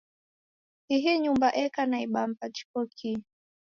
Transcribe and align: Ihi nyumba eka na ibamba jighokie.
Ihi 0.95 1.11
nyumba 1.23 1.47
eka 1.63 1.81
na 1.89 1.97
ibamba 2.05 2.43
jighokie. 2.55 3.17